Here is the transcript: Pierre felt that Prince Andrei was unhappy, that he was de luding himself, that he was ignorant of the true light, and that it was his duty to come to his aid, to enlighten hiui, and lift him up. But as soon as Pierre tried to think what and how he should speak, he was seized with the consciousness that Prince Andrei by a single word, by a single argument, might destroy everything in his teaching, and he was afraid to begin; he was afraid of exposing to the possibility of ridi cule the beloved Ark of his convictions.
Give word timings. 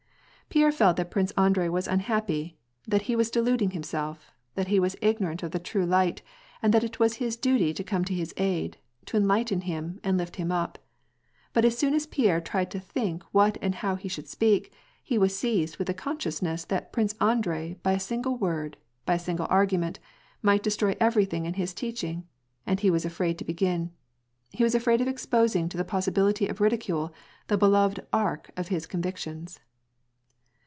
Pierre 0.53 0.73
felt 0.73 0.97
that 0.97 1.11
Prince 1.11 1.31
Andrei 1.37 1.69
was 1.69 1.87
unhappy, 1.87 2.57
that 2.85 3.03
he 3.03 3.15
was 3.15 3.31
de 3.31 3.39
luding 3.41 3.71
himself, 3.71 4.31
that 4.55 4.67
he 4.67 4.81
was 4.81 4.97
ignorant 5.01 5.43
of 5.43 5.51
the 5.51 5.59
true 5.59 5.85
light, 5.85 6.21
and 6.61 6.73
that 6.73 6.83
it 6.83 6.99
was 6.99 7.15
his 7.23 7.37
duty 7.37 7.73
to 7.73 7.85
come 7.85 8.03
to 8.03 8.13
his 8.13 8.33
aid, 8.35 8.75
to 9.05 9.15
enlighten 9.15 9.61
hiui, 9.61 9.97
and 10.03 10.17
lift 10.17 10.35
him 10.35 10.51
up. 10.51 10.77
But 11.53 11.63
as 11.63 11.77
soon 11.77 11.93
as 11.93 12.05
Pierre 12.05 12.41
tried 12.41 12.69
to 12.71 12.81
think 12.81 13.23
what 13.31 13.57
and 13.61 13.75
how 13.75 13.95
he 13.95 14.09
should 14.09 14.27
speak, 14.27 14.73
he 15.01 15.17
was 15.17 15.33
seized 15.33 15.77
with 15.77 15.87
the 15.87 15.93
consciousness 15.93 16.65
that 16.65 16.91
Prince 16.91 17.15
Andrei 17.21 17.77
by 17.81 17.93
a 17.93 17.99
single 18.01 18.35
word, 18.35 18.75
by 19.05 19.13
a 19.13 19.19
single 19.19 19.47
argument, 19.49 19.99
might 20.41 20.63
destroy 20.63 20.97
everything 20.99 21.45
in 21.45 21.53
his 21.53 21.73
teaching, 21.73 22.27
and 22.65 22.81
he 22.81 22.91
was 22.91 23.05
afraid 23.05 23.37
to 23.39 23.45
begin; 23.45 23.91
he 24.49 24.65
was 24.65 24.75
afraid 24.75 24.99
of 24.99 25.07
exposing 25.07 25.69
to 25.69 25.77
the 25.77 25.85
possibility 25.85 26.49
of 26.49 26.59
ridi 26.59 26.75
cule 26.77 27.11
the 27.47 27.57
beloved 27.57 28.05
Ark 28.11 28.51
of 28.57 28.67
his 28.67 28.85
convictions. 28.85 29.61